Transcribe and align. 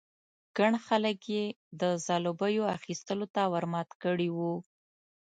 ګڼ 0.57 0.73
خلک 0.87 1.19
یې 1.35 1.45
د 1.81 1.83
ځلوبیو 2.05 2.71
اخيستلو 2.77 3.27
ته 3.35 3.41
ور 3.53 3.65
مات 3.73 3.89
کړي 4.03 4.29
وو. 4.37 4.53